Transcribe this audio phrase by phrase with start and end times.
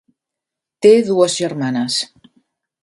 [0.85, 2.01] Té dues germanes.